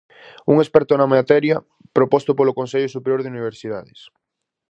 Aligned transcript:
Un 0.51 0.55
experto 0.63 0.93
na 0.95 1.11
materia, 1.15 1.55
proposto 1.97 2.31
polo 2.37 2.57
Consello 2.59 2.89
Superior 2.95 3.19
de 3.21 3.31
Universidades. 3.33 3.99